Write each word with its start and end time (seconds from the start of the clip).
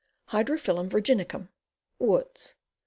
Hydrophyllum 0.29 0.89
Virginicum. 0.89 1.49
Woods. 1.99 2.55